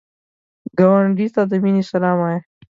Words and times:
ګاونډي 0.77 1.27
ته 1.35 1.41
د 1.49 1.51
مینې 1.63 1.83
سلام 1.91 2.15
وایه 2.19 2.41